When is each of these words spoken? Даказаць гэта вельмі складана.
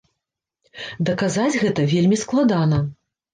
Даказаць 1.09 1.59
гэта 1.65 1.85
вельмі 1.93 2.19
складана. 2.23 2.81